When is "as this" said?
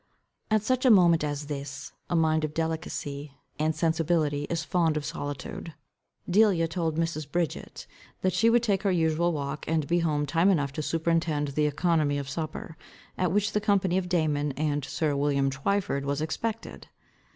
1.23-1.91